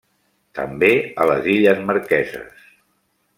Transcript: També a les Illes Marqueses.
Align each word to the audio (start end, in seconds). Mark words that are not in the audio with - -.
També 0.59 0.89
a 1.25 1.27
les 1.31 1.49
Illes 1.57 1.83
Marqueses. 1.91 2.65